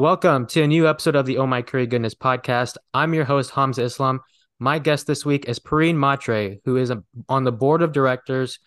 [0.00, 2.78] Welcome to a new episode of the Oh My Curry Goodness podcast.
[2.94, 4.20] I'm your host, Hamza Islam.
[4.58, 8.60] My guest this week is Pareen Mhatre, who is a, on the board of directors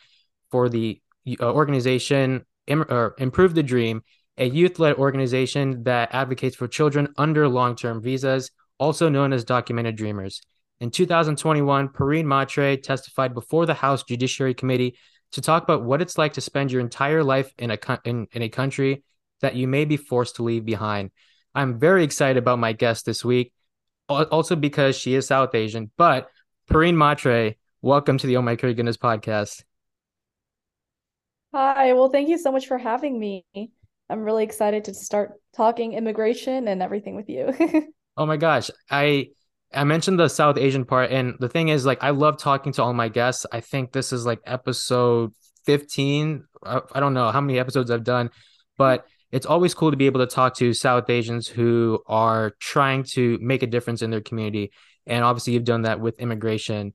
[0.51, 1.01] for the
[1.41, 2.85] uh, organization Im-
[3.17, 4.03] Improve the Dream,
[4.37, 9.43] a youth led organization that advocates for children under long term visas, also known as
[9.43, 10.39] Documented Dreamers.
[10.81, 14.99] In 2021, Pareen Mhatre testified before the House Judiciary Committee
[15.31, 18.43] to talk about what it's like to spend your entire life in a, in, in
[18.43, 19.03] a country
[19.43, 21.11] that you may be forced to leave behind.
[21.55, 23.53] I'm very excited about my guest this week,
[24.09, 25.91] also because she is South Asian.
[25.97, 26.29] But
[26.69, 29.63] Pareen Mhatre, welcome to the Oh My Curry Goodness podcast.
[31.53, 33.45] Hi, well, thank you so much for having me.
[34.09, 37.53] I'm really excited to start talking immigration and everything with you.
[38.17, 39.29] oh my gosh, I
[39.71, 42.83] I mentioned the South Asian part, and the thing is, like, I love talking to
[42.83, 43.45] all my guests.
[43.51, 45.33] I think this is like episode
[45.65, 46.45] 15.
[46.63, 48.31] I, I don't know how many episodes I've done,
[48.77, 53.01] but it's always cool to be able to talk to South Asians who are trying
[53.03, 54.71] to make a difference in their community.
[55.07, 56.93] And obviously, you've done that with immigration.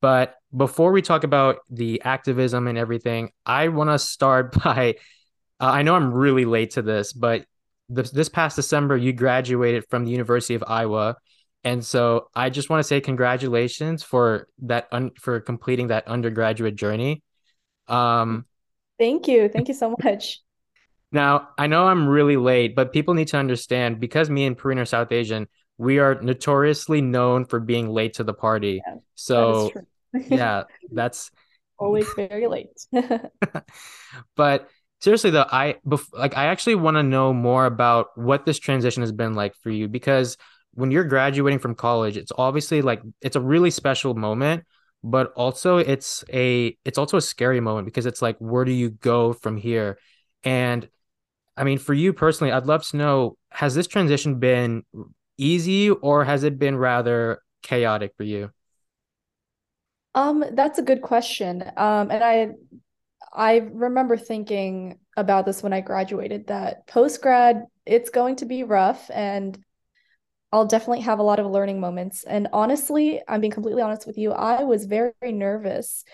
[0.00, 4.96] But before we talk about the activism and everything, I want to start by
[5.60, 7.46] uh, I know I'm really late to this, but
[7.88, 11.16] this, this past December, you graduated from the University of Iowa.
[11.62, 16.74] And so I just want to say congratulations for that un- for completing that undergraduate
[16.74, 17.22] journey.
[17.86, 18.44] Um,
[18.98, 19.48] Thank you.
[19.48, 20.40] Thank you so much.
[21.12, 24.78] Now, I know I'm really late, but people need to understand because me and Pareen
[24.78, 28.82] are South Asian, we are notoriously known for being late to the party.
[28.86, 29.70] Yeah, so,
[30.12, 31.30] that yeah, that's
[31.78, 32.86] always very late.
[34.36, 34.68] but
[35.00, 39.02] seriously though, I bef- like I actually want to know more about what this transition
[39.02, 40.36] has been like for you because
[40.72, 44.64] when you're graduating from college, it's obviously like it's a really special moment,
[45.02, 48.90] but also it's a it's also a scary moment because it's like where do you
[48.90, 49.98] go from here?
[50.44, 50.88] And
[51.56, 54.84] I mean, for you personally, I'd love to know has this transition been
[55.38, 58.50] easy or has it been rather chaotic for you?
[60.14, 61.62] Um, that's a good question.
[61.76, 62.50] Um, and I
[63.32, 68.62] I remember thinking about this when I graduated that post grad, it's going to be
[68.64, 69.58] rough and
[70.52, 72.24] I'll definitely have a lot of learning moments.
[72.24, 76.04] And honestly, I'm being completely honest with you, I was very, very nervous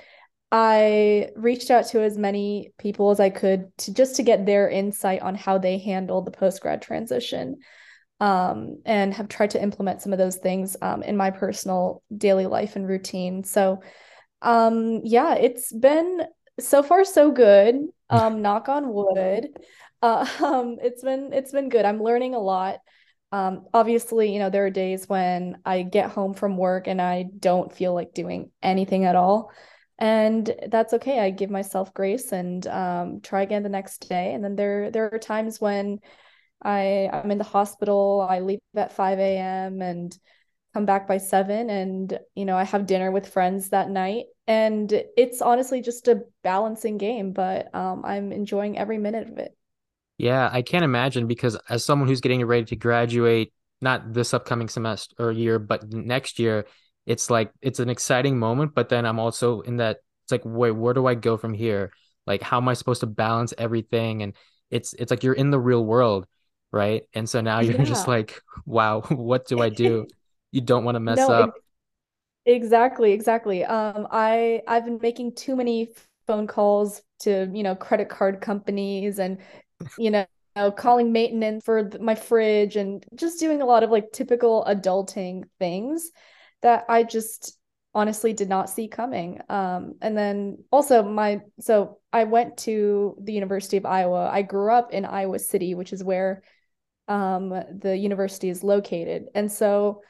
[0.54, 4.68] I reached out to as many people as I could to just to get their
[4.68, 7.56] insight on how they handled the post grad transition,
[8.20, 12.44] um, and have tried to implement some of those things um, in my personal daily
[12.46, 13.44] life and routine.
[13.44, 13.80] So,
[14.42, 16.20] um, yeah, it's been
[16.60, 17.76] so far so good.
[18.10, 19.48] Um, knock on wood.
[20.02, 21.86] Uh, um, it's been it's been good.
[21.86, 22.80] I'm learning a lot.
[23.32, 27.22] Um, obviously, you know, there are days when I get home from work and I
[27.22, 29.50] don't feel like doing anything at all
[30.02, 31.20] and that's okay.
[31.20, 34.34] I give myself grace and um, try again the next day.
[34.34, 36.00] And then there there are times when
[36.64, 40.16] i i'm in the hospital i leave at 5 a.m and
[40.74, 44.26] come back by 7 and you know i have dinner with friends that night.
[44.48, 49.56] And it's honestly just a balancing game but um, i'm enjoying every minute of it.
[50.18, 54.68] Yeah i can't imagine because as someone who's getting ready to graduate not this upcoming
[54.68, 56.66] semester or year but next year
[57.06, 60.72] it's like it's an exciting moment, but then I'm also in that it's like, wait,
[60.72, 61.92] where do I go from here?
[62.26, 64.22] Like, how am I supposed to balance everything?
[64.22, 64.34] And
[64.70, 66.26] it's it's like you're in the real world,
[66.70, 67.02] right?
[67.14, 67.84] And so now you're yeah.
[67.84, 70.06] just like, wow, what do I do?
[70.52, 71.54] you don't want to mess no, up.
[72.44, 73.64] Exactly, exactly.
[73.64, 75.88] Um, I I've been making too many
[76.26, 79.38] phone calls to you know credit card companies and
[79.98, 80.26] you know
[80.76, 86.10] calling maintenance for my fridge and just doing a lot of like typical adulting things
[86.62, 87.58] that I just
[87.94, 89.40] honestly did not see coming.
[89.48, 94.28] Um, and then also my so I went to the University of Iowa.
[94.32, 96.42] I grew up in Iowa City, which is where
[97.08, 99.24] um, the university is located.
[99.34, 100.02] And so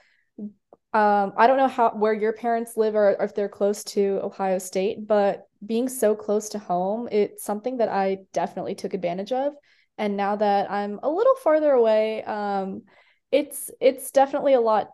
[0.94, 4.20] um, I don't know how where your parents live or, or if they're close to
[4.22, 9.32] Ohio State, but being so close to home, it's something that I definitely took advantage
[9.32, 9.54] of.
[9.96, 12.82] And now that I'm a little farther away, um,
[13.30, 14.88] it's it's definitely a lot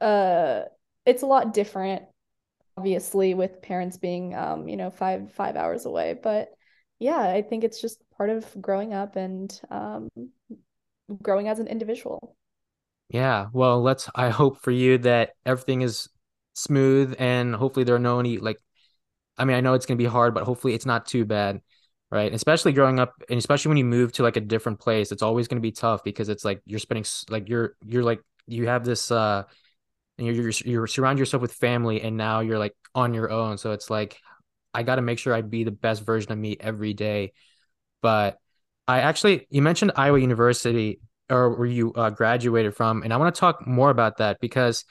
[0.00, 0.62] uh
[1.06, 2.02] it's a lot different
[2.76, 6.18] obviously with parents being um you know five five hours away.
[6.20, 6.48] But
[6.98, 10.08] yeah i think it's just part of growing up and um
[11.22, 12.36] growing as an individual.
[13.08, 13.46] Yeah.
[13.52, 16.08] Well let's i hope for you that everything is
[16.54, 18.58] smooth and hopefully there are no any like
[19.38, 21.60] i mean i know it's going to be hard but hopefully it's not too bad
[22.10, 22.34] right?
[22.34, 25.48] Especially growing up and especially when you move to like a different place it's always
[25.48, 28.84] going to be tough because it's like you're spending like you're you're like you have
[28.84, 29.44] this uh
[30.20, 33.58] and you're, you're you're surround yourself with family and now you're like on your own
[33.58, 34.18] so it's like
[34.72, 37.32] i got to make sure i be the best version of me every day
[38.02, 38.38] but
[38.86, 41.00] i actually you mentioned iowa university
[41.30, 44.84] or where you uh, graduated from, and I want to talk more about that because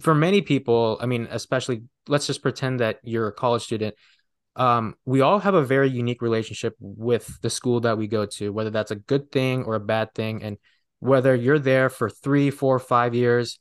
[0.00, 3.94] for many people, I mean, especially let's just pretend that you're a college student.
[4.54, 8.52] Um, we all have a very unique relationship with the school that we go to,
[8.52, 10.58] whether that's a good thing or a bad thing, and
[11.00, 13.58] whether you're there for three, four, five years.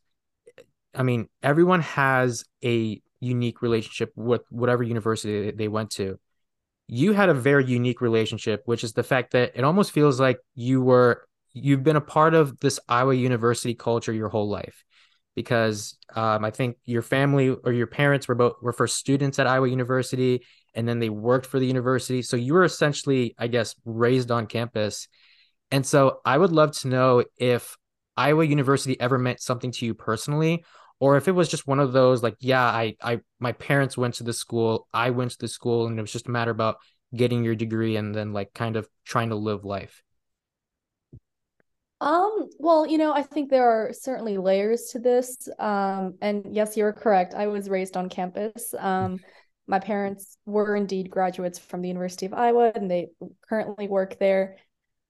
[0.94, 6.20] I mean, everyone has a unique relationship with whatever university they went to
[6.94, 10.40] you had a very unique relationship, which is the fact that it almost feels like
[10.56, 14.84] you were you've been a part of this Iowa University culture your whole life.
[15.34, 19.48] Because um, I think your family or your parents were both were first students at
[19.48, 20.46] Iowa University,
[20.76, 22.22] and then they worked for the university.
[22.22, 25.08] So you were essentially, I guess, raised on campus.
[25.72, 27.78] And so I would love to know if
[28.18, 30.66] Iowa University ever meant something to you personally,
[31.02, 34.14] or if it was just one of those like yeah i i my parents went
[34.14, 36.78] to the school i went to the school and it was just a matter about
[37.14, 40.02] getting your degree and then like kind of trying to live life.
[42.00, 46.76] Um well you know i think there are certainly layers to this um and yes
[46.76, 47.36] you're correct.
[47.36, 48.74] I was raised on campus.
[48.80, 49.20] Um
[49.68, 53.10] my parents were indeed graduates from the university of iowa and they
[53.48, 54.58] currently work there.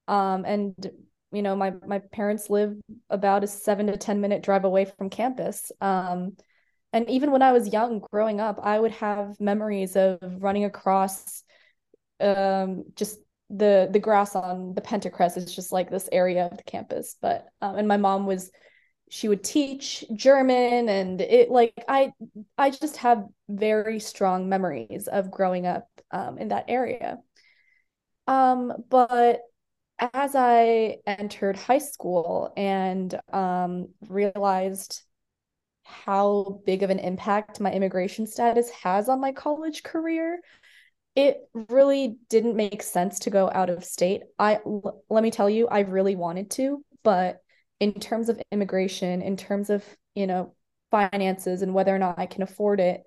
[0.08, 0.92] Um and
[1.32, 2.76] you know my my parents live
[3.10, 5.72] about a seven to ten minute drive away from campus.
[5.82, 6.38] Um,
[6.94, 11.44] and even when i was young growing up i would have memories of running across
[12.20, 13.18] um, just
[13.50, 17.18] the the grass on the pentacrest is just like this area of the campus.
[17.22, 18.52] But um, and my mom was
[19.10, 22.14] she would teach german and it like i
[22.58, 27.18] i just have very strong memories of growing up um, in that area.
[28.28, 29.42] Um but
[30.02, 35.04] as I entered high school and um, realized
[35.84, 40.40] how big of an impact my immigration status has on my college career,
[41.16, 41.38] it
[41.70, 44.22] really didn't make sense to go out of state.
[44.40, 47.40] I l- let me tell you, I really wanted to, but
[47.80, 49.84] in terms of immigration, in terms of,
[50.16, 50.56] you know,
[50.90, 53.02] finances and whether or not I can afford it,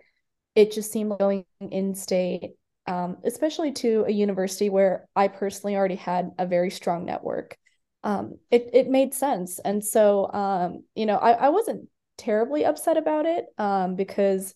[0.55, 2.53] it just seemed going in state
[2.87, 7.57] um, especially to a university where I personally already had a very strong network.
[8.03, 11.89] Um, it it made sense, and so um, you know I I wasn't
[12.19, 14.55] terribly upset about it um, because,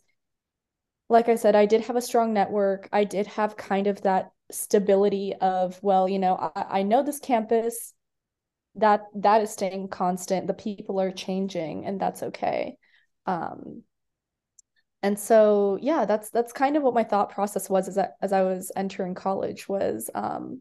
[1.08, 2.88] like I said, I did have a strong network.
[2.92, 7.18] I did have kind of that stability of well, you know, I, I know this
[7.20, 7.94] campus
[8.76, 10.46] that that is staying constant.
[10.46, 12.78] The people are changing, and that's okay.
[13.26, 13.82] Um,
[15.02, 18.32] and so yeah that's that's kind of what my thought process was as I, as
[18.32, 20.60] I was entering college was um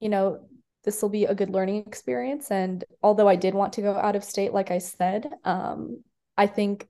[0.00, 0.40] you know
[0.84, 2.50] this will be a good learning experience.
[2.50, 6.02] And although I did want to go out of state like I said um
[6.36, 6.88] I think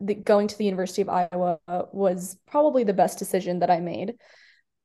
[0.00, 1.58] the, going to the University of Iowa
[1.92, 4.14] was probably the best decision that I made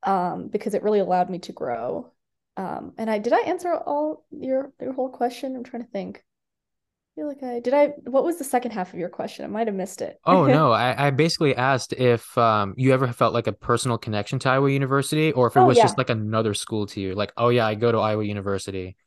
[0.04, 2.12] um because it really allowed me to grow.
[2.58, 5.56] Um and I did I answer all your your whole question?
[5.56, 6.24] I'm trying to think
[7.16, 9.46] feel like I did I what was the second half of your question?
[9.46, 10.20] I might have missed it.
[10.26, 14.38] oh no, I, I basically asked if um you ever felt like a personal connection
[14.40, 15.84] to Iowa University or if it oh, was yeah.
[15.84, 17.16] just like another school to you.
[17.16, 18.98] Like, oh yeah, I go to Iowa University.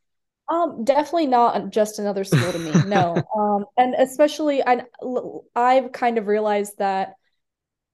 [0.51, 2.73] Um, definitely not just another school to me.
[2.87, 3.23] No.
[3.37, 4.85] um, and especially I
[5.55, 7.15] I've kind of realized that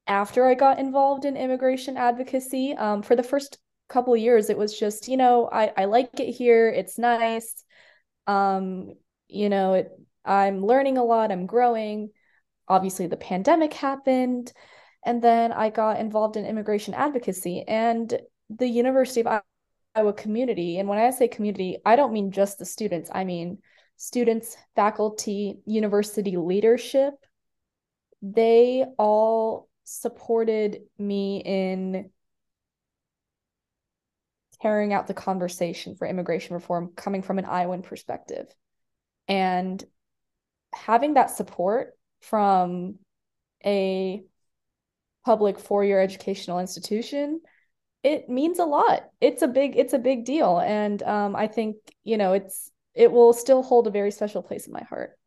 [0.07, 3.59] after I got involved in immigration advocacy, um, for the first
[3.89, 7.65] couple years, it was just, you know, I, I like it here, it's nice.
[8.27, 8.95] Um,
[9.29, 9.91] you know, it
[10.25, 12.11] I'm learning a lot, I'm growing.
[12.69, 14.53] Obviously, the pandemic happened.
[15.05, 18.13] And then I got involved in immigration advocacy and
[18.49, 19.43] the University of
[19.95, 20.79] Iowa community.
[20.79, 23.59] And when I say community, I don't mean just the students, I mean
[23.97, 27.15] students, faculty, university leadership.
[28.23, 32.11] They all supported me in
[34.63, 38.47] carrying out the conversation for immigration reform coming from an Iowan perspective.
[39.29, 39.85] And
[40.75, 42.97] having that support from
[43.65, 44.23] a
[45.25, 47.41] public four-year educational institution
[48.05, 49.09] it means a lot.
[49.23, 50.59] It's a big it's a big deal.
[50.59, 54.67] And um, i think you know it's it will still hold a very special place
[54.67, 55.19] in my heart.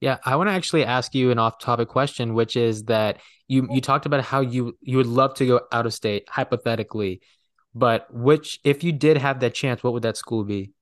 [0.00, 3.80] Yeah i want to actually ask you an off-topic question which is that you you
[3.80, 7.22] talked about how you you would love to go out of state hypothetically
[7.74, 10.72] but which if you did have that chance what would that school be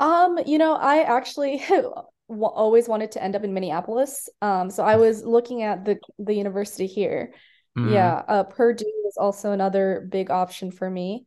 [0.00, 1.62] um, you know, I actually
[2.28, 4.28] always wanted to end up in Minneapolis.
[4.42, 7.34] Um, so I was looking at the the university here.
[7.78, 7.92] Mm-hmm.
[7.92, 11.26] Yeah, uh, Purdue is also another big option for me,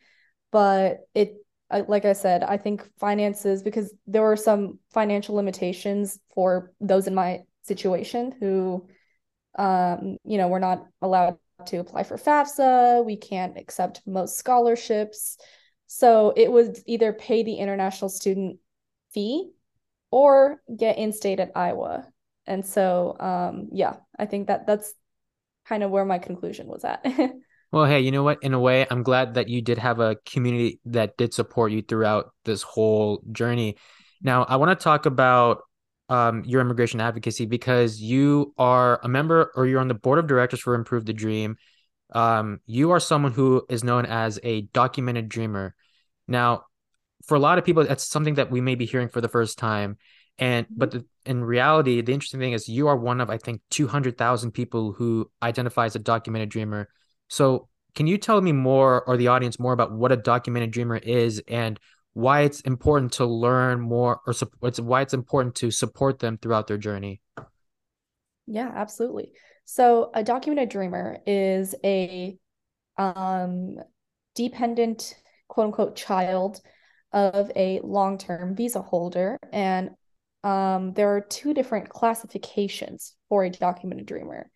[0.51, 1.35] but it
[1.87, 7.15] like I said, I think finances because there were some financial limitations for those in
[7.15, 8.87] my situation who
[9.57, 11.37] um, you know, we're not allowed
[11.67, 15.37] to apply for FAFSA, we can't accept most scholarships.
[15.87, 18.57] So it would either pay the international student
[19.13, 19.51] fee
[20.11, 22.07] or get in-state at Iowa.
[22.45, 24.93] And so um, yeah, I think that that's
[25.65, 27.05] kind of where my conclusion was at.
[27.71, 28.43] well, hey, you know what?
[28.43, 31.81] In a way, I'm glad that you did have a community that did support you
[31.81, 33.77] throughout this whole journey.
[34.21, 35.61] Now, I want to talk about
[36.09, 40.27] um, your immigration advocacy because you are a member or you're on the board of
[40.27, 41.57] directors for Improve the Dream.
[42.13, 45.73] Um, you are someone who is known as a documented dreamer.
[46.27, 46.65] Now,
[47.25, 49.57] for a lot of people, that's something that we may be hearing for the first
[49.57, 49.97] time.
[50.39, 53.61] And but the, in reality, the interesting thing is you are one of I think
[53.69, 56.89] two hundred thousand people who identify as a documented dreamer.
[57.29, 60.97] So, can you tell me more, or the audience more about what a documented dreamer
[60.97, 61.79] is and
[62.13, 66.67] why it's important to learn more, or it's why it's important to support them throughout
[66.67, 67.21] their journey?
[68.47, 69.31] Yeah, absolutely.
[69.65, 72.37] So, a documented dreamer is a
[72.97, 73.77] um,
[74.35, 75.15] dependent,
[75.47, 76.59] quote unquote, child
[77.13, 79.37] of a long term visa holder.
[79.51, 79.91] And
[80.43, 84.49] um, there are two different classifications for a documented dreamer.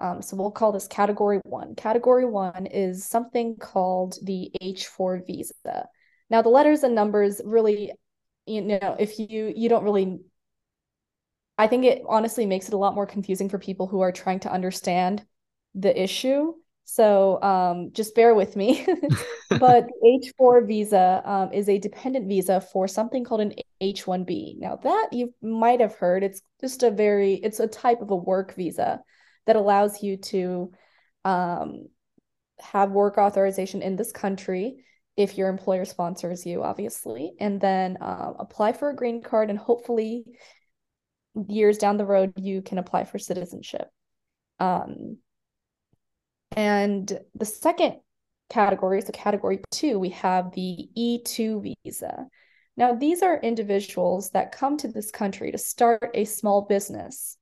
[0.00, 1.76] Um, so we'll call this category one.
[1.76, 5.86] Category one is something called the H4 visa.
[6.30, 7.92] Now, the letters and numbers really,
[8.46, 10.18] you know, if you you don't really
[11.56, 14.40] I think it honestly makes it a lot more confusing for people who are trying
[14.40, 15.24] to understand
[15.74, 16.54] the issue.
[16.84, 18.86] So um, just bear with me.
[19.50, 24.58] but H4 visa um, is a dependent visa for something called an H1B.
[24.58, 28.16] Now that you might have heard, it's just a very, it's a type of a
[28.16, 29.00] work visa
[29.46, 30.72] that allows you to
[31.24, 31.88] um,
[32.60, 34.84] have work authorization in this country
[35.16, 39.58] if your employer sponsors you, obviously, and then uh, apply for a green card and
[39.58, 40.24] hopefully
[41.48, 43.88] years down the road you can apply for citizenship.
[44.58, 45.18] Um,
[46.56, 47.96] and the second
[48.50, 52.26] category, so category two, we have the E2 visa.
[52.76, 57.36] Now, these are individuals that come to this country to start a small business.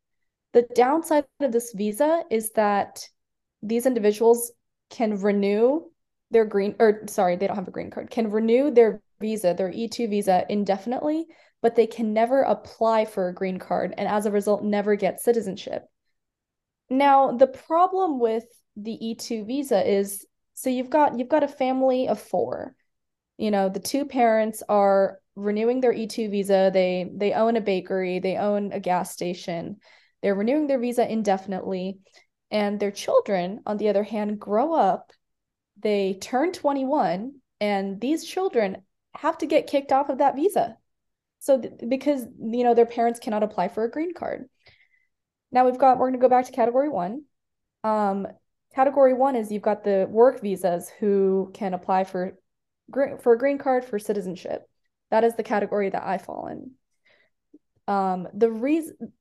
[0.52, 3.08] The downside of this visa is that
[3.62, 4.52] these individuals
[4.90, 5.82] can renew
[6.30, 9.70] their green, or sorry, they don't have a green card, can renew their visa, their
[9.70, 11.26] E2 visa indefinitely,
[11.62, 15.20] but they can never apply for a green card and as a result, never get
[15.20, 15.88] citizenship.
[16.92, 18.44] Now, the problem with
[18.76, 22.76] the E2 visa is so you've got you've got a family of four.
[23.38, 26.70] You know, the two parents are renewing their E2 visa.
[26.72, 29.78] They they own a bakery, they own a gas station.
[30.20, 32.00] They're renewing their visa indefinitely.
[32.50, 35.12] And their children, on the other hand, grow up,
[35.78, 38.82] they turn 21, and these children
[39.14, 40.76] have to get kicked off of that visa.
[41.38, 44.50] So th- because you know their parents cannot apply for a green card.
[45.52, 47.22] Now we've got we're going to go back to category 1.
[47.84, 48.26] Um
[48.74, 52.38] Category one is you've got the work visas who can apply for
[53.20, 54.66] for a green card for citizenship.
[55.10, 56.72] That is the category that I fall in.
[57.86, 59.12] Um, the reason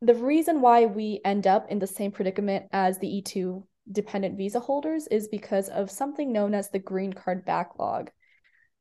[0.00, 4.60] the reason why we end up in the same predicament as the E2 dependent visa
[4.60, 8.10] holders is because of something known as the green card backlog.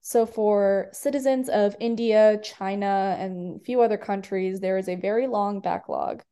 [0.02, 5.28] So, for citizens of India, China, and a few other countries, there is a very
[5.28, 6.24] long backlog.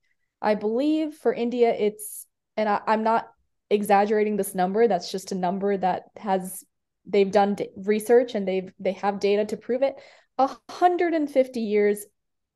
[0.42, 2.26] I believe for India, it's,
[2.58, 3.28] and I, am not
[3.70, 6.64] exaggerating this number that's just a number that has
[7.08, 9.96] they've done d- research and they've they have data to prove it.
[10.36, 12.06] 150 years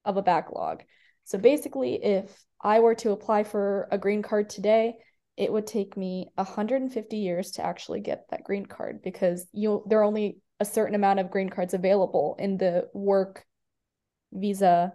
[0.06, 0.84] of a backlog.
[1.24, 4.96] So basically if i were to apply for a green card today
[5.38, 10.00] it would take me 150 years to actually get that green card because you there
[10.00, 13.46] are only a certain amount of green cards available in the work
[14.34, 14.94] visa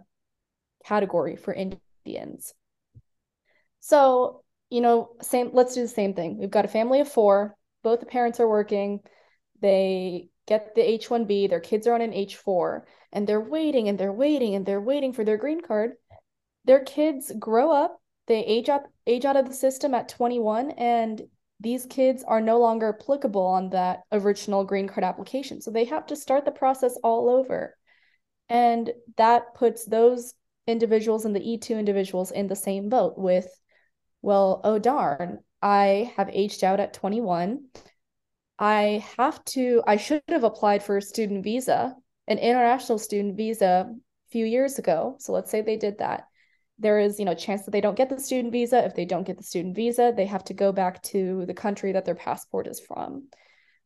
[0.85, 2.53] category for indians
[3.85, 6.37] so you know, same, let's do the same thing.
[6.37, 8.99] We've got a family of four, both the parents are working.
[9.61, 12.81] They get the H1B, their kids are on an H4,
[13.13, 15.93] and they're waiting and they're waiting and they're waiting for their green card.
[16.65, 21.21] Their kids grow up, they age up, age out of the system at 21, and
[21.59, 25.61] these kids are no longer applicable on that original green card application.
[25.61, 27.77] So they have to start the process all over.
[28.49, 30.33] And that puts those
[30.67, 33.47] individuals and the E2 individuals in the same boat with
[34.25, 37.65] well, oh darn, I have aged out at 21.
[38.57, 41.95] I have to, I should have applied for a student visa,
[42.27, 45.17] an international student visa a few years ago.
[45.19, 46.23] So let's say they did that.
[46.79, 48.83] There is, you know, a chance that they don't get the student visa.
[48.83, 51.91] If they don't get the student visa, they have to go back to the country
[51.91, 53.27] that their passport is from.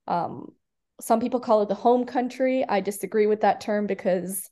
[0.08, 0.54] Um,
[1.02, 2.64] some people call it the home country.
[2.66, 4.50] I disagree with that term because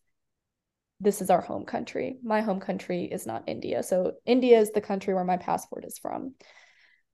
[0.99, 2.17] this is our home country.
[2.23, 3.83] My home country is not India.
[3.83, 6.33] So India is the country where my passport is from.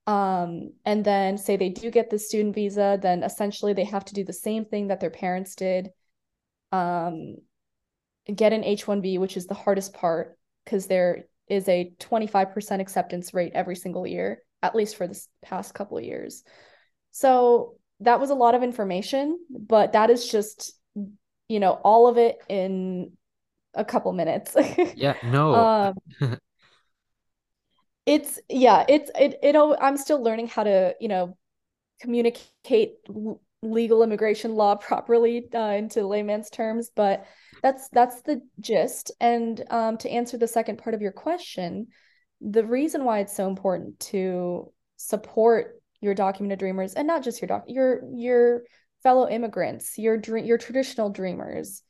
[0.06, 4.14] Um, and then say they do get the student visa, then essentially they have to
[4.14, 5.90] do the same thing that their parents did.
[6.72, 7.38] Um,
[8.34, 13.52] get an H1B, which is the hardest part because there is a 25% acceptance rate
[13.54, 16.44] every single year, at least for this past couple of years.
[17.12, 20.74] So that was a lot of information, but that is just,
[21.48, 23.12] you know, all of it in
[23.74, 24.56] a couple minutes.
[24.96, 25.54] yeah, no.
[25.54, 25.96] Um,
[28.06, 31.38] it's yeah, it's it it I'm still learning how to, you know,
[32.02, 32.96] communicate
[33.62, 37.26] legal immigration law properly uh, into layman's terms, but
[37.62, 39.12] that's that's the gist.
[39.20, 41.88] And um, to answer the second part of your question,
[42.42, 47.48] the reason why it's so important to support your documented dreamers and not just your
[47.48, 48.64] doc your your
[49.02, 51.84] fellow immigrants, your dream your traditional dreamers,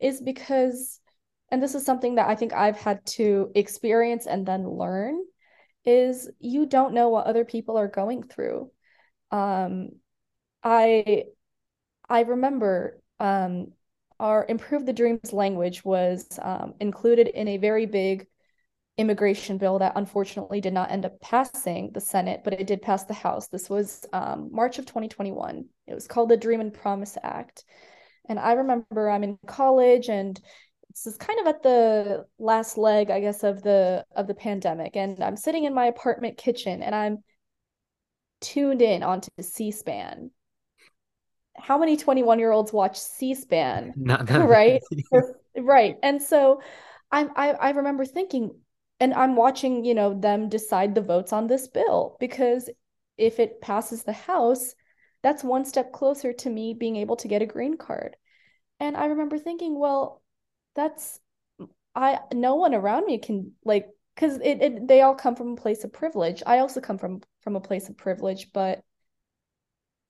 [0.00, 1.00] is because,
[1.50, 5.18] and this is something that I think I've had to experience and then learn,
[5.84, 8.70] is you don't know what other people are going through.
[9.30, 9.90] Um,
[10.62, 11.24] I
[12.08, 13.72] I remember um,
[14.18, 18.26] our Improve the Dreams language was um, included in a very big
[18.98, 23.04] immigration bill that unfortunately did not end up passing the Senate, but it did pass
[23.04, 23.48] the House.
[23.48, 25.64] This was um, March of 2021.
[25.86, 27.64] It was called the Dream and Promise Act.
[28.28, 30.38] And I remember I'm in college and
[30.90, 34.96] this is kind of at the last leg, I guess, of the of the pandemic.
[34.96, 37.22] And I'm sitting in my apartment kitchen and I'm
[38.40, 40.30] tuned in onto C-SPAN.
[41.56, 44.80] How many 21 year olds watch c-span not right?
[45.58, 46.62] right and so
[47.12, 48.54] I'm, I, I remember thinking
[48.98, 52.70] and i'm watching you know them decide the votes on this bill because
[53.18, 54.74] if it passes the house
[55.22, 58.16] that's one step closer to me being able to get a green card.
[58.78, 60.19] And i remember thinking well
[60.74, 61.20] that's
[61.94, 65.56] i no one around me can like because it, it they all come from a
[65.56, 68.82] place of privilege i also come from from a place of privilege but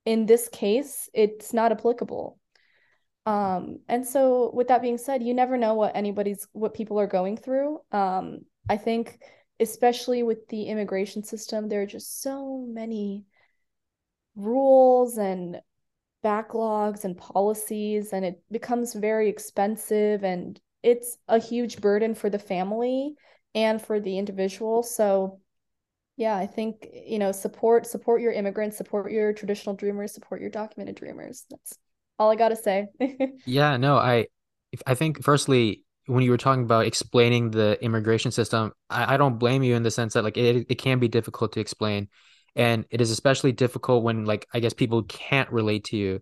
[0.05, 2.39] in this case, it's not applicable.
[3.27, 7.07] Um, and so with that being said, you never know what anybody's what people are
[7.07, 7.79] going through.
[7.93, 9.19] Um, I think
[9.61, 13.25] especially with the immigration system, there are just so many
[14.37, 15.61] rules and
[16.23, 22.39] backlogs and policies and it becomes very expensive and it's a huge burden for the
[22.39, 23.15] family
[23.55, 24.83] and for the individual.
[24.83, 25.41] So
[26.21, 30.51] yeah i think you know support support your immigrants support your traditional dreamers support your
[30.51, 31.47] documented dreamers.
[31.51, 31.79] That's
[32.19, 32.89] all i gotta say.
[33.47, 34.27] Yeah no i
[34.87, 39.39] i think firstly when you were talking about explaining the immigration system i, I don't
[39.39, 42.09] blame you in the sense that like it, it can be difficult to explain
[42.57, 46.21] and it is especially difficult when like i guess people can't relate to you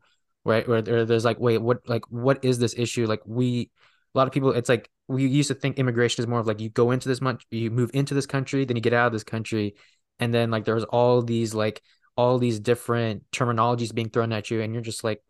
[0.49, 0.67] right?
[0.67, 3.07] Where there's like wait what like what is this issue?
[3.07, 3.71] Like we
[4.15, 6.61] a lot of people it's like we used to think immigration is more of like
[6.61, 9.13] you go into this much you move into this country then you get out of
[9.13, 9.75] this country.
[10.19, 11.83] And then like there's all these like
[12.17, 15.23] all these different terminologies being thrown at you and you're just like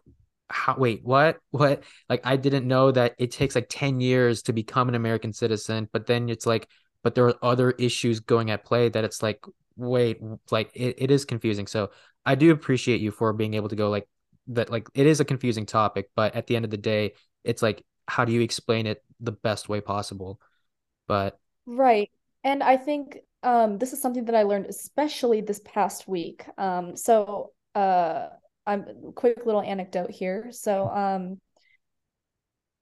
[0.48, 1.38] how wait what?
[1.50, 1.82] What?
[2.08, 5.88] Like i didn't know that it takes like 10 years to become an american citizen
[5.92, 6.68] but then it's like
[7.02, 9.44] but there are other issues going at play that it's like
[9.78, 10.18] wait
[10.50, 11.66] like it, it is confusing.
[11.66, 11.90] So
[12.26, 14.06] i do appreciate you for being able to go like
[14.48, 17.12] that like it is a confusing topic but at the end of the day
[17.44, 20.40] it's like how do you explain it the best way possible?
[21.06, 22.10] But right.
[22.42, 26.44] And i think um this is something that i learned especially this past week.
[26.56, 28.28] Um so uh
[28.66, 30.48] i'm quick little anecdote here.
[30.50, 31.40] So um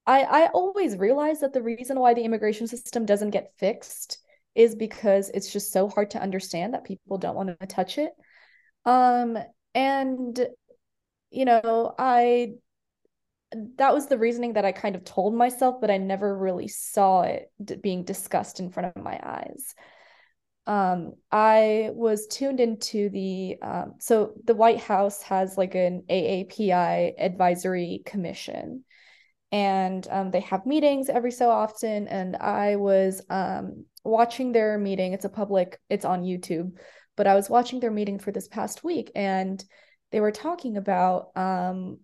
[0.07, 4.19] i i always realize that the reason why the immigration system doesn't get fixed
[4.57, 8.13] is because it's just so hard to understand that people don't want to touch it
[8.85, 9.39] um
[9.75, 10.47] and
[11.31, 12.53] you know i
[13.79, 17.23] that was the reasoning that I kind of told myself, but I never really saw
[17.23, 19.75] it d- being discussed in front of my eyes.
[20.67, 27.15] Um, I was tuned into the um, so the White House has like an AAPI
[27.19, 28.85] advisory commission,
[29.53, 32.09] and um, they have meetings every so often.
[32.09, 35.13] And I was um, watching their meeting.
[35.13, 35.79] It's a public.
[35.89, 36.73] It's on YouTube,
[37.17, 39.63] but I was watching their meeting for this past week, and
[40.13, 41.99] they were talking about um,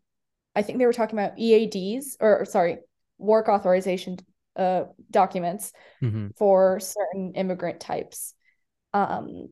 [0.55, 2.78] I think they were talking about EADs or, or sorry,
[3.18, 4.18] work authorization
[4.57, 6.28] uh, documents mm-hmm.
[6.37, 8.35] for certain immigrant types.
[8.92, 9.48] Um,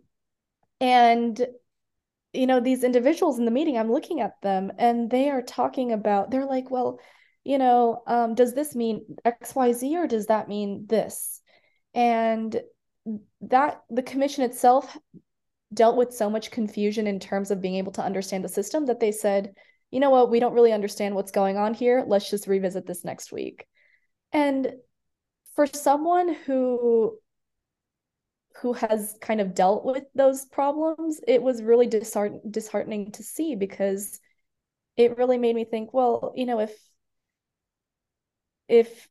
[0.81, 1.46] and
[2.33, 5.92] you know these individuals in the meeting i'm looking at them and they are talking
[5.92, 6.98] about they're like well
[7.50, 11.40] you know um, does this mean xyz or does that mean this
[11.94, 12.60] and
[13.40, 14.96] that the commission itself
[15.72, 19.00] dealt with so much confusion in terms of being able to understand the system that
[19.00, 19.54] they said
[19.90, 22.04] you know what, we don't really understand what's going on here.
[22.06, 23.66] Let's just revisit this next week.
[24.32, 24.74] And
[25.56, 27.18] for someone who
[28.60, 33.54] who has kind of dealt with those problems, it was really disheart- disheartening to see
[33.54, 34.20] because
[34.96, 36.76] it really made me think, well, you know, if
[38.70, 39.09] if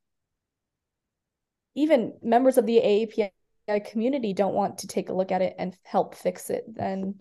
[1.76, 5.76] even members of the AAPI community don't want to take a look at it and
[5.84, 7.20] help fix it, then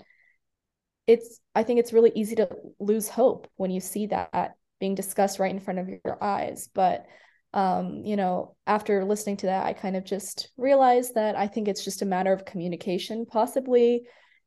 [1.05, 2.49] it's I think it's really easy to
[2.79, 6.69] lose hope when you see that being discussed right in front of your eyes.
[6.73, 7.05] But
[7.53, 11.67] um, you know, after listening to that, I kind of just realized that I think
[11.67, 14.03] it's just a matter of communication, possibly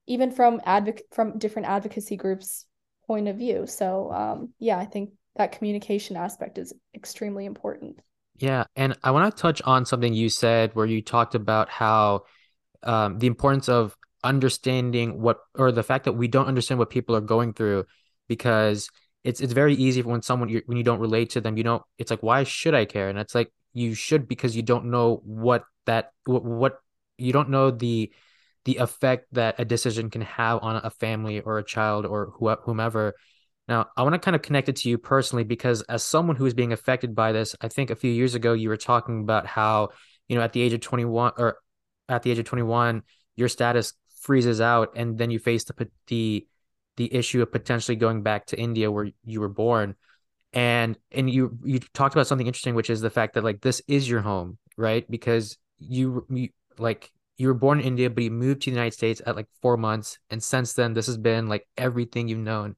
[0.07, 2.65] even from advoc- from different advocacy groups'
[3.07, 3.67] point of view.
[3.67, 8.01] So um, yeah, I think that communication aspect is extremely important.
[8.37, 12.23] Yeah, and I want to touch on something you said where you talked about how
[12.83, 17.17] um, the importance of understanding what or the fact that we don't understand what people
[17.17, 17.85] are going through
[18.29, 18.89] because
[19.25, 21.85] it's it's very easy when someone you when you don't relate to them you know
[21.99, 25.21] it's like why should i care and it's like you should because you don't know
[25.25, 26.79] what that what, what
[27.19, 28.13] you don't know the
[28.65, 32.33] the effect that a decision can have on a family or a child or
[32.65, 33.15] whomever
[33.69, 36.47] now i want to kind of connect it to you personally because as someone who
[36.47, 39.47] is being affected by this i think a few years ago you were talking about
[39.47, 39.89] how
[40.29, 41.59] you know at the age of 21 or
[42.09, 43.03] at the age of 21
[43.37, 46.47] your status freezes out and then you face the the
[46.97, 49.95] the issue of potentially going back to India where you were born.
[50.53, 53.81] And and you you talked about something interesting, which is the fact that like this
[53.89, 55.11] is your home, right?
[55.11, 58.93] Because you, you like you were born in India, but you moved to the United
[58.93, 62.77] States at like four months, and since then this has been like everything you've known.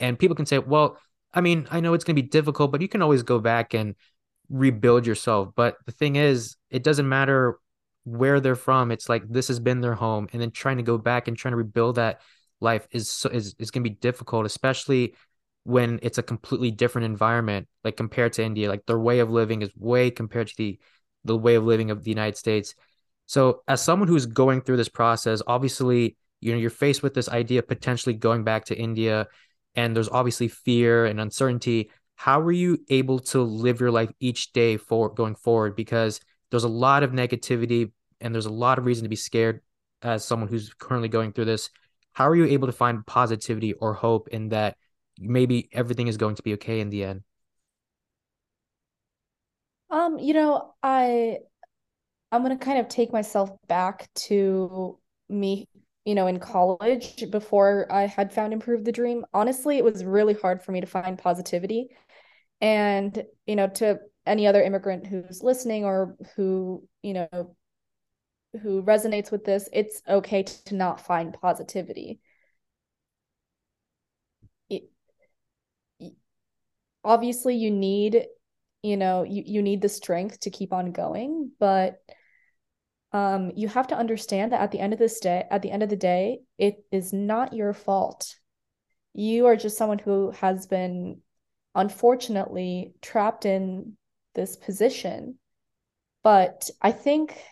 [0.00, 0.98] And people can say, well,
[1.32, 3.94] I mean, I know it's gonna be difficult, but you can always go back and
[4.48, 5.50] rebuild yourself.
[5.54, 7.58] But the thing is, it doesn't matter
[8.04, 8.92] where they're from.
[8.92, 11.52] It's like this has been their home, and then trying to go back and trying
[11.52, 12.20] to rebuild that
[12.60, 15.14] life is so, is is going to be difficult, especially
[15.64, 18.68] when it's a completely different environment, like compared to India.
[18.68, 20.78] Like their way of living is way compared to the
[21.24, 22.74] the way of living of the United States.
[23.26, 27.28] So, as someone who's going through this process, obviously, you know, you're faced with this
[27.28, 29.26] idea of potentially going back to India,
[29.76, 31.90] and there's obviously fear and uncertainty.
[32.16, 35.76] How were you able to live your life each day for going forward?
[35.76, 39.60] Because there's a lot of negativity and there's a lot of reason to be scared
[40.02, 41.70] as someone who's currently going through this
[42.12, 44.76] how are you able to find positivity or hope in that
[45.18, 47.22] maybe everything is going to be okay in the end
[49.90, 51.38] um you know i
[52.32, 55.66] i'm going to kind of take myself back to me
[56.06, 60.34] you know in college before i had found improve the dream honestly it was really
[60.34, 61.88] hard for me to find positivity
[62.62, 67.54] and you know to any other immigrant who's listening or who you know
[68.62, 72.20] who resonates with this, it's okay to not find positivity.
[74.70, 74.88] It,
[77.04, 78.26] obviously you need,
[78.82, 81.98] you know, you, you need the strength to keep on going, but
[83.16, 85.82] um, you have to understand that at the end of this day, at the end
[85.82, 88.36] of the day, it is not your fault.
[89.14, 91.22] You are just someone who has been
[91.74, 93.96] unfortunately trapped in
[94.34, 95.38] this position.
[96.22, 97.42] But I think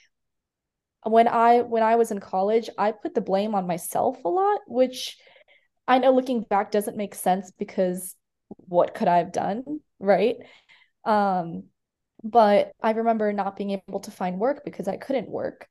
[1.02, 4.60] when I when I was in college, I put the blame on myself a lot,
[4.66, 5.16] which
[5.88, 8.14] I know looking back doesn't make sense because
[8.48, 10.36] what could I have done, right?
[11.06, 11.64] Um,
[12.24, 15.68] but I remember not being able to find work because I couldn't work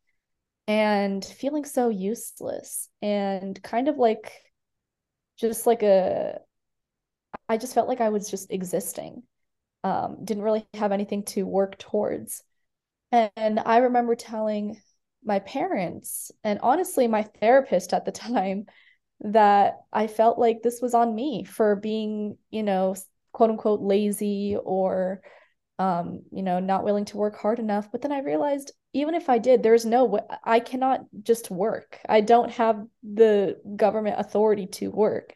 [0.68, 4.32] and feeling so useless and kind of like
[5.38, 6.40] just like a
[7.50, 9.24] I just felt like I was just existing.
[9.84, 12.44] Um, didn't really have anything to work towards.
[13.12, 14.80] And I remember telling
[15.26, 18.68] my parents and honestly my therapist at the time
[19.22, 22.96] that I felt like this was on me for being, you know,
[23.34, 25.22] quote unquote lazy or
[25.80, 27.92] um, you know, not willing to work hard enough.
[27.92, 32.00] But then I realized even if I did, there's no way I cannot just work.
[32.08, 35.36] I don't have the government authority to work.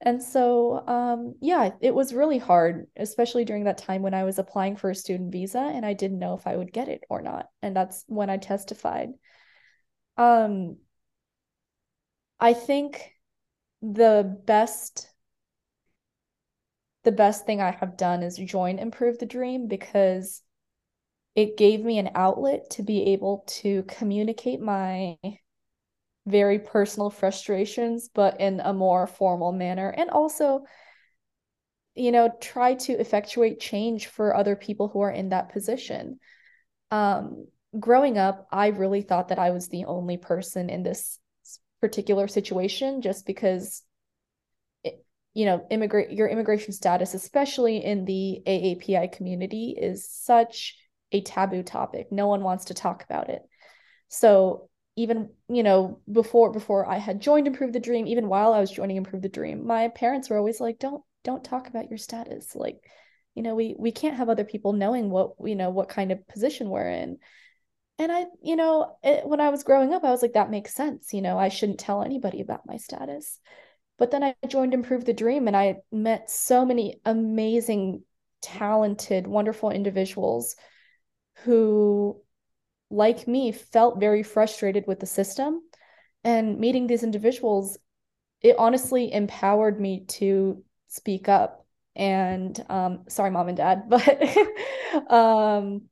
[0.00, 4.38] And so, um, yeah, it was really hard, especially during that time when I was
[4.38, 7.20] applying for a student visa and I didn't know if I would get it or
[7.20, 7.46] not.
[7.62, 9.10] And that's when I testified.
[10.16, 10.76] Um,
[12.38, 13.12] I think
[13.82, 15.10] the best
[17.08, 20.42] the best thing I have done is join Improve the Dream because
[21.34, 25.16] it gave me an outlet to be able to communicate my
[26.26, 29.88] very personal frustrations, but in a more formal manner.
[29.88, 30.66] And also,
[31.94, 36.18] you know, try to effectuate change for other people who are in that position.
[36.90, 37.46] Um,
[37.80, 41.18] growing up, I really thought that I was the only person in this
[41.80, 43.82] particular situation just because
[45.34, 50.76] you know immigrate your immigration status especially in the AAPI community is such
[51.12, 53.42] a taboo topic no one wants to talk about it
[54.08, 58.58] so even you know before before I had joined Improve the Dream, even while I
[58.58, 61.98] was joining Improve the Dream, my parents were always like, "Don't don't talk about your
[61.98, 62.80] status." Like,
[63.36, 66.26] you know, we we can't have other people knowing what you know what kind of
[66.26, 67.18] position we're in.
[68.00, 70.74] And I, you know, it, when I was growing up, I was like, that makes
[70.74, 71.12] sense.
[71.12, 73.38] You know, I shouldn't tell anybody about my status.
[73.98, 78.02] But then I joined Improve the Dream and I met so many amazing,
[78.40, 80.54] talented, wonderful individuals
[81.44, 82.20] who,
[82.90, 85.62] like me, felt very frustrated with the system.
[86.24, 87.78] And meeting these individuals,
[88.40, 91.66] it honestly empowered me to speak up.
[91.96, 95.82] And um, sorry, mom and dad, but um,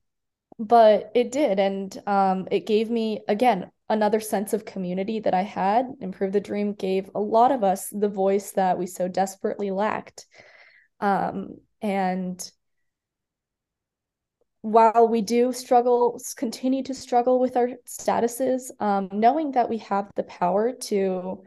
[0.59, 5.43] but it did, and um, it gave me again another sense of community that I
[5.43, 5.87] had.
[6.01, 10.27] Improve the Dream gave a lot of us the voice that we so desperately lacked.
[11.01, 12.51] Um, and
[14.63, 20.11] while we do struggle, continue to struggle with our statuses, um, knowing that we have
[20.17, 21.45] the power to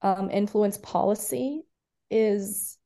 [0.00, 1.62] um, influence policy
[2.10, 2.78] is,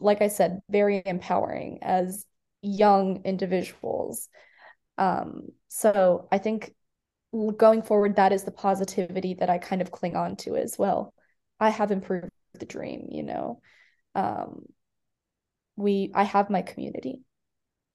[0.00, 2.26] like I said, very empowering as
[2.62, 4.28] young individuals.
[4.98, 6.74] Um, so I think
[7.32, 11.14] going forward, that is the positivity that I kind of cling on to as well.
[11.58, 13.60] I have improved the dream, you know.
[14.14, 14.66] Um,
[15.76, 17.22] we I have my community.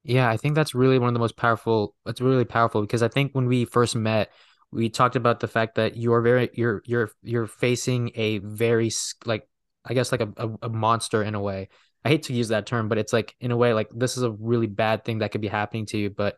[0.04, 1.96] Yeah, I think that's really one of the most powerful.
[2.06, 4.32] It's really powerful because I think when we first met,
[4.72, 8.92] we talked about the fact that you are very you're you're you're facing a very
[9.26, 9.48] like
[9.84, 11.70] I guess like a, a, a monster in a way.
[12.04, 14.24] I hate to use that term, but it's like in a way like this is
[14.24, 16.38] a really bad thing that could be happening to you, but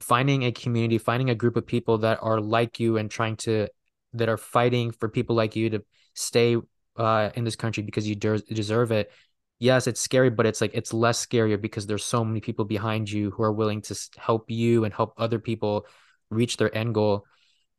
[0.00, 3.68] finding a community, finding a group of people that are like you and trying to
[4.14, 6.56] that are fighting for people like you to stay
[6.96, 9.10] uh, in this country because you de- deserve it.
[9.58, 13.10] Yes, it's scary, but it's like it's less scarier because there's so many people behind
[13.10, 15.86] you who are willing to help you and help other people
[16.30, 17.24] reach their end goal.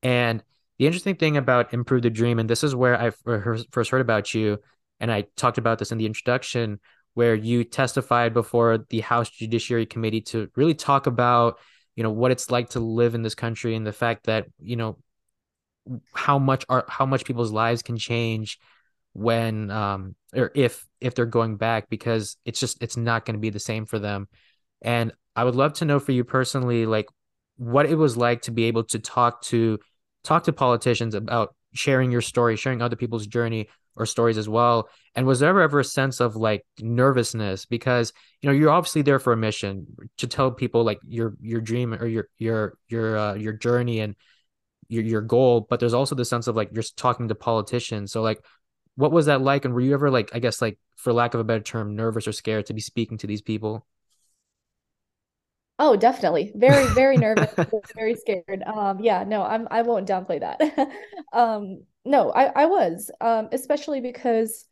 [0.04, 0.44] And
[0.78, 3.12] the interesting thing about Improve the Dream, and this is where I
[3.72, 4.60] first heard about you,
[5.00, 6.80] and I talked about this in the introduction,
[7.14, 11.60] where you testified before the House Judiciary Committee to really talk about
[12.00, 14.78] you know what it's like to live in this country and the fact that you
[14.78, 14.98] know
[16.14, 18.58] how much are how much people's lives can change
[19.12, 23.40] when um or if if they're going back because it's just it's not going to
[23.42, 24.30] be the same for them.
[24.82, 27.08] And i would love to know for you personally like
[27.58, 29.78] what it was like to be able to talk to
[30.24, 33.68] talk to politicians about sharing your story sharing other people's journey
[34.00, 38.50] or stories as well and was there ever a sense of like nervousness because you
[38.50, 39.86] know you're obviously there for a mission
[40.18, 44.16] to tell people like your your dream or your your your uh, your journey and
[44.88, 48.22] your your goal but there's also the sense of like you're talking to politicians so
[48.22, 48.44] like
[48.96, 51.40] what was that like and were you ever like i guess like for lack of
[51.40, 53.86] a better term nervous or scared to be speaking to these people
[55.82, 56.52] Oh, definitely.
[56.56, 57.54] Very, very nervous,
[57.96, 58.64] very scared.
[58.66, 60.60] Um, yeah, no, I'm I won't downplay that.
[61.34, 64.66] um, no, I, I was, um, especially because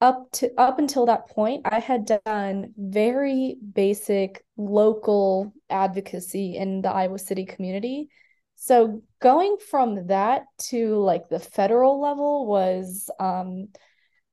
[0.00, 6.90] up to up until that point, I had done very basic local advocacy in the
[6.90, 8.08] Iowa City community.
[8.56, 13.68] So going from that to like the federal level was um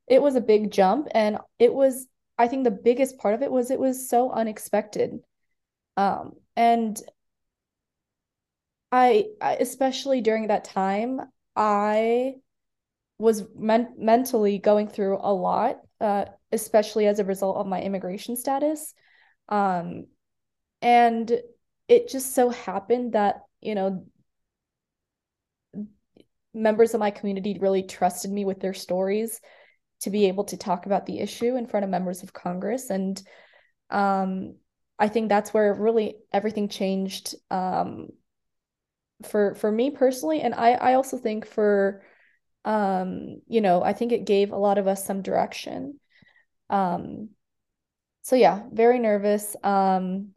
[0.08, 3.52] it was a big jump and it was I think the biggest part of it
[3.52, 5.20] was it was so unexpected.
[5.98, 7.02] Um, and
[8.92, 11.22] I, I especially during that time,
[11.58, 12.36] I
[13.18, 18.36] was men- mentally going through a lot, uh, especially as a result of my immigration
[18.36, 18.94] status.
[19.50, 20.06] Um,
[20.84, 21.32] and
[21.88, 24.06] it just so happened that, you know,
[26.54, 29.40] members of my community really trusted me with their stories
[30.02, 32.92] to be able to talk about the issue in front of members of Congress.
[32.92, 33.20] And
[33.90, 34.58] um,
[35.00, 38.10] I think that's where really everything changed um,
[39.26, 42.04] for for me personally, and I I also think for
[42.66, 46.00] um, you know I think it gave a lot of us some direction.
[46.70, 47.30] Um,
[48.24, 49.56] so yeah, very nervous.
[49.64, 50.34] Um,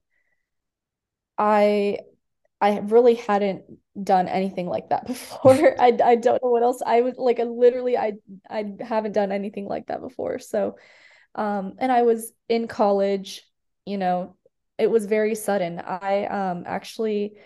[1.39, 1.99] I
[2.61, 3.65] I really hadn't
[4.03, 5.81] done anything like that before.
[5.81, 7.39] I I don't know what else I would like.
[7.39, 8.15] Literally, I
[8.49, 10.39] I haven't done anything like that before.
[10.39, 10.77] So,
[11.35, 13.43] um, and I was in college,
[13.87, 14.37] you know,
[14.79, 15.81] it was very sudden.
[15.81, 17.39] I um actually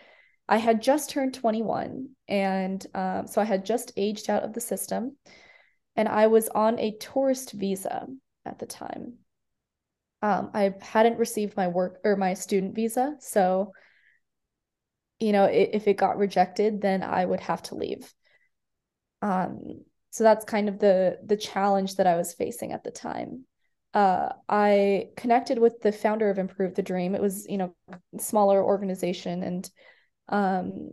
[0.48, 4.60] I had just turned 21 and um, so I had just aged out of the
[4.60, 5.16] system
[5.96, 8.06] and I was on a tourist visa
[8.44, 9.14] at the time.
[10.22, 13.72] Um, I hadn't received my work or my student visa, so
[15.20, 18.12] you know, if it got rejected, then I would have to leave.
[19.22, 23.44] Um, so that's kind of the the challenge that I was facing at the time
[23.94, 27.14] uh, I connected with the founder of Improve the Dream.
[27.14, 27.74] It was, you know,
[28.18, 29.70] smaller organization, and
[30.28, 30.90] um,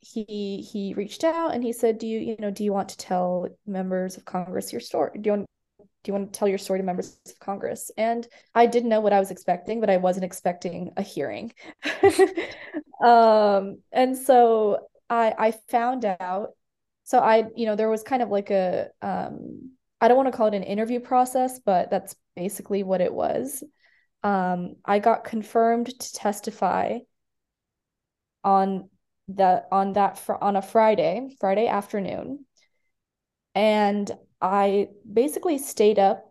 [0.00, 2.96] he he reached out and he said, "Do you you know do you want to
[2.96, 5.18] tell members of Congress your story?
[5.20, 5.46] Do you want
[5.78, 9.00] do you want to tell your story to members of Congress?" And I didn't know
[9.00, 11.52] what I was expecting, but I wasn't expecting a hearing.
[13.04, 16.50] um, and so I I found out.
[17.04, 20.36] So I you know there was kind of like a um I don't want to
[20.36, 23.62] call it an interview process, but that's basically what it was.
[24.22, 26.98] Um, I got confirmed to testify
[28.44, 28.90] on
[29.28, 32.44] that on that fr- on a Friday, Friday afternoon.
[33.54, 36.30] And I basically stayed up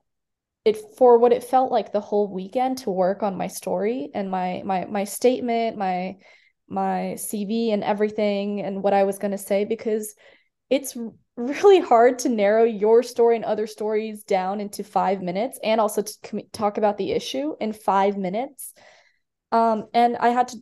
[0.65, 4.31] it for what it felt like the whole weekend to work on my story and
[4.31, 6.17] my my my statement, my
[6.69, 10.15] my CV and everything and what I was going to say because
[10.69, 10.97] it's
[11.35, 16.01] really hard to narrow your story and other stories down into 5 minutes and also
[16.01, 18.73] to com- talk about the issue in 5 minutes.
[19.53, 20.57] Um, and I had to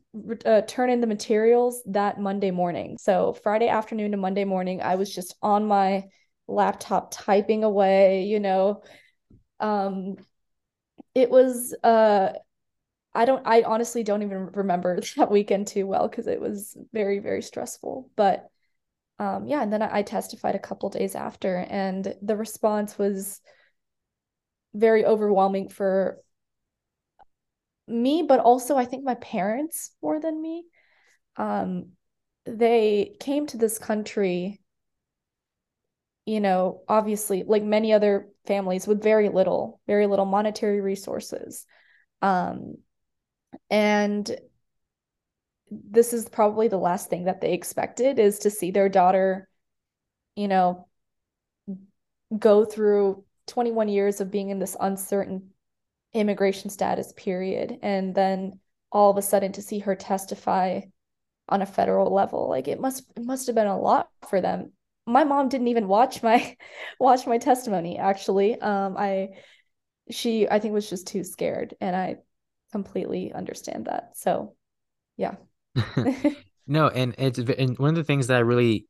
[0.45, 2.97] uh, turn in the materials that Monday morning.
[2.99, 6.09] So Friday afternoon to Monday morning, I was just on my
[6.49, 8.83] laptop typing away, you know.
[9.61, 10.17] Um,
[11.15, 12.33] it was uh
[13.13, 17.19] I don't I honestly don't even remember that weekend too well because it was very,
[17.19, 18.11] very stressful.
[18.17, 18.49] But
[19.19, 23.39] um yeah, and then I, I testified a couple days after and the response was
[24.73, 26.17] very overwhelming for
[27.91, 30.65] me, but also I think my parents more than me.
[31.37, 31.91] Um,
[32.45, 34.61] they came to this country,
[36.25, 41.65] you know, obviously, like many other families with very little, very little monetary resources.
[42.21, 42.75] Um,
[43.69, 44.29] and
[45.69, 49.47] this is probably the last thing that they expected is to see their daughter,
[50.35, 50.87] you know,
[52.37, 55.51] go through 21 years of being in this uncertain
[56.13, 58.59] immigration status period and then
[58.91, 60.81] all of a sudden to see her testify
[61.47, 64.71] on a federal level like it must it must have been a lot for them.
[65.07, 66.55] My mom didn't even watch my
[66.99, 68.59] watch my testimony actually.
[68.59, 69.29] Um i
[70.09, 72.17] she i think was just too scared and i
[72.71, 74.11] completely understand that.
[74.15, 74.55] So
[75.17, 75.35] yeah.
[76.67, 78.87] No and it's and one of the things that I really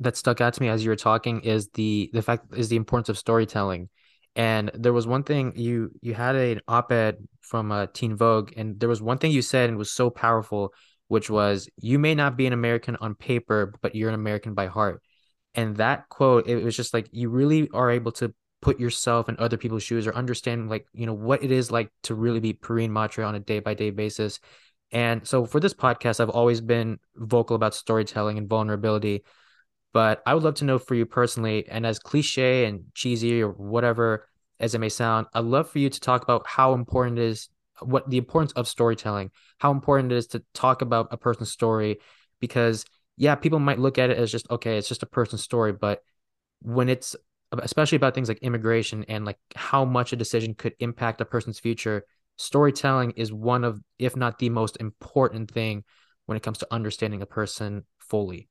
[0.00, 2.76] that stuck out to me as you were talking is the the fact is the
[2.76, 3.88] importance of storytelling
[4.34, 8.80] and there was one thing you you had an op-ed from uh, Teen Vogue, and
[8.80, 10.72] there was one thing you said and was so powerful,
[11.08, 14.66] which was you may not be an American on paper, but you're an American by
[14.66, 15.02] heart.
[15.54, 19.36] And that quote, it was just like you really are able to put yourself in
[19.38, 22.54] other people's shoes or understand like you know what it is like to really be
[22.54, 24.40] Pareen Mhatre on a day by day basis.
[24.92, 29.24] And so for this podcast, I've always been vocal about storytelling and vulnerability.
[29.92, 33.50] But I would love to know for you personally, and as cliche and cheesy or
[33.50, 34.28] whatever
[34.58, 37.48] as it may sound, I'd love for you to talk about how important it is,
[37.80, 41.98] what the importance of storytelling, how important it is to talk about a person's story,
[42.40, 42.84] because
[43.16, 46.02] yeah, people might look at it as just okay, it's just a person's story, but
[46.60, 47.16] when it's
[47.60, 51.58] especially about things like immigration and like how much a decision could impact a person's
[51.58, 52.04] future,
[52.36, 55.84] storytelling is one of, if not the most important thing
[56.24, 58.48] when it comes to understanding a person fully.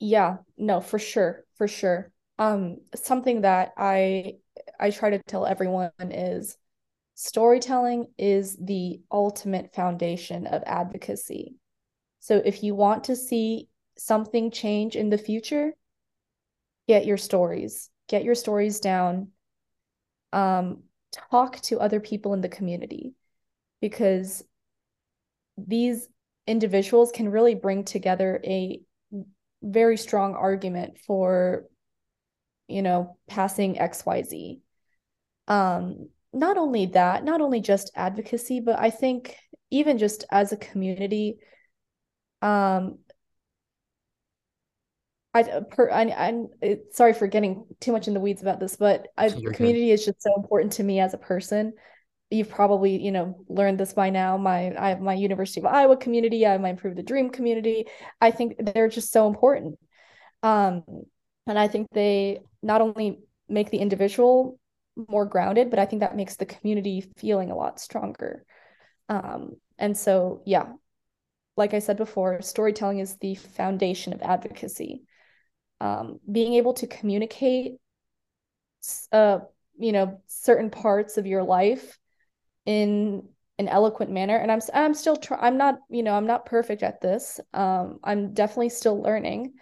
[0.00, 2.10] Yeah, no, for sure, for sure.
[2.38, 4.38] Um, something that I
[4.78, 6.56] I try to tell everyone is
[7.14, 11.56] storytelling is the ultimate foundation of advocacy.
[12.20, 15.74] So if you want to see something change in the future,
[16.88, 19.28] get your stories, get your stories down.
[20.32, 20.84] Um,
[21.30, 23.14] talk to other people in the community
[23.80, 24.44] because
[25.56, 26.08] these
[26.46, 28.80] individuals can really bring together a
[29.62, 31.64] very strong argument for
[32.68, 34.60] you know passing xyz
[35.48, 39.36] um not only that not only just advocacy but i think
[39.70, 41.38] even just as a community
[42.42, 42.98] um
[45.32, 46.48] I, per, I I'm
[46.90, 50.20] sorry for getting too much in the weeds about this, but I, community is just
[50.22, 51.74] so important to me as a person
[52.30, 54.38] you've probably you know learned this by now.
[54.38, 56.46] My i have my university of iowa community.
[56.46, 57.86] I have my improve the dream community.
[58.20, 59.78] I think they're just so important.
[60.42, 60.84] Um
[61.46, 64.58] and i think they not only make the individual
[65.08, 68.44] more grounded but i think that makes the community feeling a lot stronger.
[69.08, 70.66] Um and so yeah
[71.56, 75.02] like i said before storytelling is the foundation of advocacy.
[75.80, 77.78] Um being able to communicate
[79.10, 79.40] uh
[79.78, 81.98] you know certain parts of your life
[82.70, 84.36] in an eloquent manner.
[84.36, 87.40] And i'm i'm still try- i'm not you know i'm not perfect at this.
[87.52, 89.54] Um i'm definitely still learning.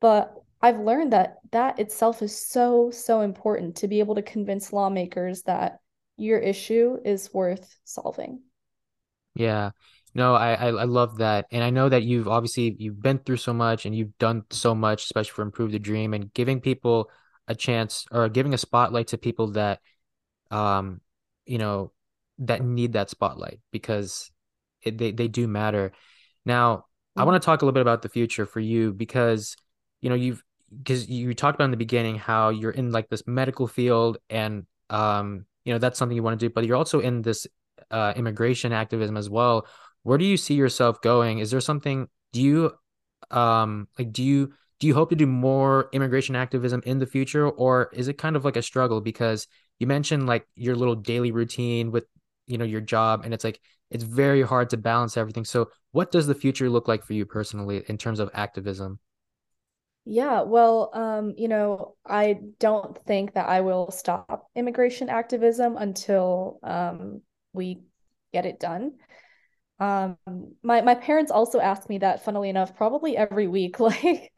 [0.00, 4.72] But i've learned that that itself is so so important to be able to convince
[4.72, 5.80] lawmakers that
[6.16, 8.40] your issue is worth solving.
[9.34, 9.70] Yeah.
[10.14, 13.36] No, I, I I love that, and I know that you've obviously you've been through
[13.36, 17.10] so much and you've done so much, especially for Improve the Dream and giving people
[17.46, 19.80] a chance or giving a spotlight to people that,
[20.50, 21.00] um,
[21.46, 21.92] you know,
[22.40, 24.30] that need that spotlight because
[24.82, 25.92] it, they they do matter.
[26.44, 26.84] Now,
[27.16, 29.56] I want to talk a little bit about the future for you because,
[30.00, 30.42] you know, you've
[30.76, 34.66] because you talked about in the beginning how you're in like this medical field and
[34.90, 37.46] um, you know, that's something you want to do, but you're also in this
[37.90, 39.66] uh immigration activism as well
[40.08, 41.38] where do you see yourself going?
[41.38, 42.72] Is there something do you
[43.30, 47.48] um like do you do you hope to do more immigration activism in the future
[47.48, 49.46] or is it kind of like a struggle because
[49.78, 52.06] you mentioned like your little daily routine with
[52.48, 55.44] you know your job and it's like it's very hard to balance everything.
[55.44, 58.98] So what does the future look like for you personally in terms of activism?
[60.04, 66.58] Yeah, well, um, you know, I don't think that I will stop immigration activism until
[66.62, 67.20] um,
[67.52, 67.82] we
[68.32, 68.92] get it done.
[69.80, 70.16] Um,
[70.62, 73.78] my my parents also ask me that, funnily enough, probably every week.
[73.80, 74.32] Like,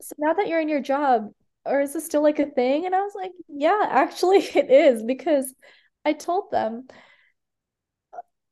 [0.00, 1.30] so now that you're in your job,
[1.64, 2.86] or is this still like a thing?
[2.86, 5.52] And I was like, yeah, actually it is because
[6.04, 6.86] I told them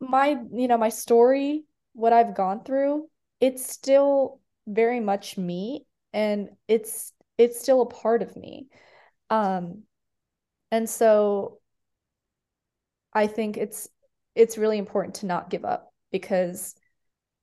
[0.03, 3.09] my, you know, my story, what I've gone through,
[3.40, 8.68] it's still very much me and it's it's still a part of me.
[9.30, 9.82] Um,
[10.70, 11.59] and so
[13.12, 13.88] I think it's
[14.34, 16.74] it's really important to not give up because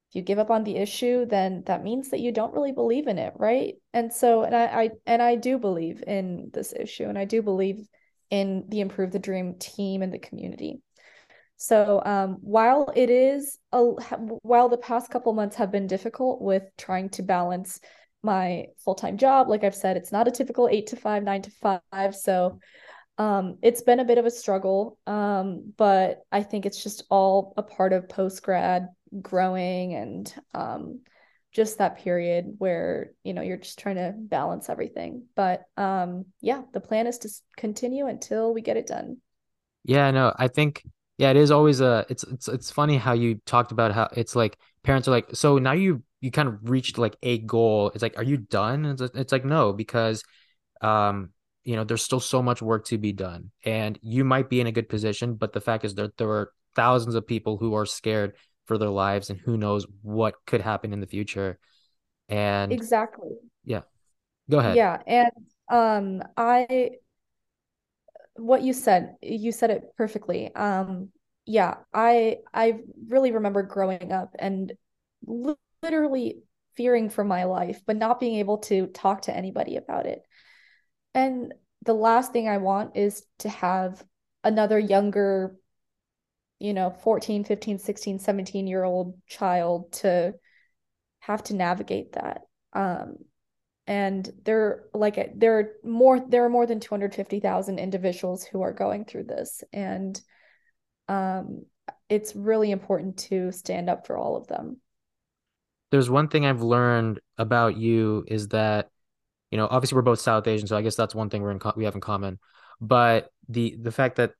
[0.10, 3.07] if you give up on the issue then that means that you don't really believe
[3.07, 7.05] in it right and so and I, I and i do believe in this issue
[7.05, 7.88] and i do believe
[8.32, 10.82] in the improve the dream team and the community
[11.62, 16.64] so um, while it is a, while the past couple months have been difficult with
[16.78, 17.80] trying to balance
[18.24, 21.51] my full-time job like i've said it's not a typical 8 to 5 9 to
[21.91, 22.60] 5 so
[23.20, 27.53] um, it's been a bit of a struggle, um, but I think it's just all
[27.57, 28.88] a part of post grad
[29.22, 31.01] growing and um,
[31.51, 35.26] just that period where you know you're just trying to balance everything.
[35.36, 39.18] But um, yeah, the plan is to continue until we get it done.
[39.84, 40.84] Yeah, no, I think
[41.20, 44.38] yeah, it is always a it's it's it's funny how you talked about how it's
[44.38, 47.91] like parents are like, so now you you kind of reached like a goal.
[47.93, 48.86] It's like, are you done?
[48.86, 50.24] It's, it's like no, because
[50.82, 51.32] um
[51.65, 53.51] you know, there's still so much work to be done.
[53.65, 56.53] And you might be in a good position, but the fact is that there are
[56.74, 60.93] thousands of people who are scared for their lives and who knows what could happen
[60.93, 61.59] in the future.
[62.30, 63.32] And exactly.
[63.65, 63.82] Yeah.
[64.49, 64.78] Go ahead.
[64.78, 65.01] Yeah.
[65.05, 65.32] And
[65.70, 66.91] um I
[68.39, 70.53] what you said, you said it perfectly.
[70.55, 71.09] Um
[71.45, 74.71] yeah, I I really remember growing up and
[75.81, 76.41] literally
[76.75, 80.21] fearing for my life, but not being able to talk to anybody about it.
[81.13, 81.53] And
[81.85, 84.03] the last thing I want is to have
[84.43, 85.55] another younger,
[86.59, 90.33] you know, 14, 15, 16, 17 year old child to
[91.19, 92.41] have to navigate that.
[92.73, 93.17] Um,
[93.89, 99.03] and there like there are more there are more than 250,000 individuals who are going
[99.03, 100.21] through this and
[101.07, 101.65] um,
[102.07, 104.79] it's really important to stand up for all of them.
[105.89, 108.89] There's one thing I've learned about you is that
[109.49, 111.59] you know, obviously we're both South Asian, so I guess that's one thing we're in
[111.75, 112.37] we have in common.
[112.79, 114.33] But the the fact that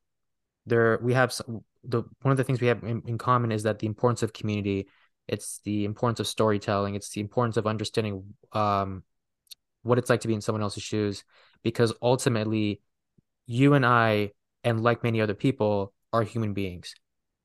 [0.64, 1.34] there we have
[1.82, 4.32] the one of the things we have in, in common is that the importance of
[4.32, 4.86] community,
[5.26, 9.02] it's the importance of storytelling, it's the importance of understanding um
[9.82, 11.24] what it's like to be in someone else's shoes,
[11.62, 12.80] because ultimately,
[13.46, 14.32] you and I
[14.64, 16.94] and like many other people are human beings,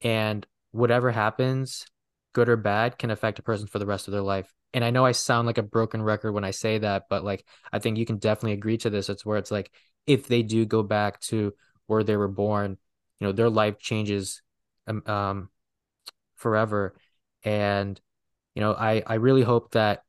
[0.01, 1.85] and whatever happens,
[2.33, 4.89] good or bad, can affect a person for the rest of their life and I
[4.91, 7.97] know I sound like a broken record when I say that, but like I think
[7.97, 9.07] you can definitely agree to this.
[9.07, 9.71] It's where it's like
[10.05, 11.53] if they do go back to
[11.87, 12.77] where they were born,
[13.19, 14.41] you know, their life changes
[14.85, 15.49] um, um
[16.35, 16.93] forever.
[17.45, 17.99] And
[18.53, 20.03] you know, I I really hope that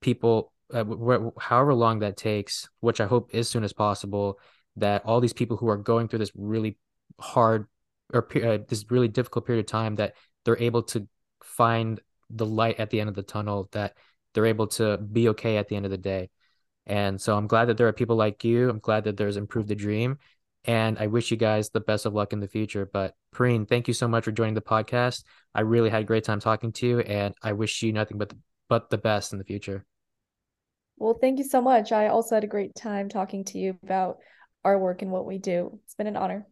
[0.00, 4.38] people uh, wh- however long that takes, which I hope as soon as possible,
[4.76, 6.78] that all these people who are going through this really
[7.20, 7.66] hard
[8.12, 10.14] or uh, this really difficult period of time that
[10.44, 11.06] they're able to
[11.42, 12.00] find
[12.30, 13.94] the light at the end of the tunnel that
[14.34, 16.30] they're able to be okay at the end of the day.
[16.86, 18.70] And so I'm glad that there are people like you.
[18.70, 20.18] I'm glad that there's Improve the Dream.
[20.64, 22.88] And I wish you guys the best of luck in the future.
[22.90, 25.24] But Pareen, thank you so much for joining the podcast.
[25.54, 28.30] I really had a great time talking to you, and I wish you nothing but
[28.30, 28.38] the,
[28.68, 29.84] but the best in the future.
[31.00, 31.92] Well, thank you so much.
[31.92, 34.18] I also had a great time talking to you about
[34.64, 35.78] our work and what we do.
[35.84, 36.46] It's been an honor.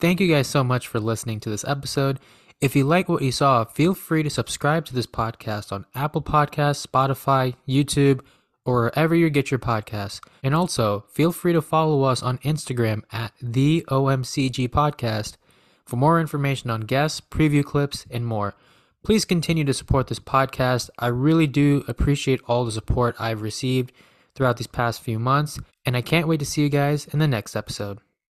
[0.00, 2.20] Thank you guys so much for listening to this episode.
[2.60, 6.22] If you like what you saw, feel free to subscribe to this podcast on Apple
[6.22, 8.20] Podcasts, Spotify, YouTube,
[8.64, 10.20] or wherever you get your podcasts.
[10.42, 15.36] And also, feel free to follow us on Instagram at the OMCG Podcast
[15.84, 18.54] for more information on guests, preview clips, and more.
[19.02, 20.88] Please continue to support this podcast.
[20.98, 23.92] I really do appreciate all the support I've received
[24.34, 27.28] throughout these past few months, and I can't wait to see you guys in the
[27.28, 27.98] next episode.